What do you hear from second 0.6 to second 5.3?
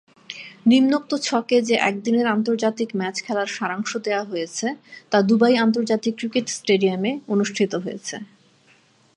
নিম্নোক্ত ছকে যে একদিনের আন্তর্জাতিক ম্যাচ খেলার সারাংশ দেওয়া হয়েছে তা